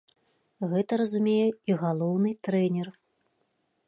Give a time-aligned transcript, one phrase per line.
[0.69, 2.87] Гэта разумее і галоўны трэнер.